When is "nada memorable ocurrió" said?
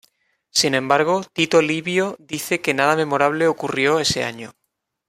2.73-3.99